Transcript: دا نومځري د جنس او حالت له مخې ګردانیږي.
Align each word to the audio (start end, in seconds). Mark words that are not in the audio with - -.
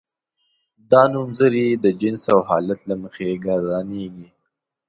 دا 0.91 1.03
نومځري 1.13 1.67
د 1.83 1.85
جنس 2.01 2.23
او 2.33 2.39
حالت 2.49 2.79
له 2.89 2.95
مخې 3.03 3.29
ګردانیږي. 3.45 4.27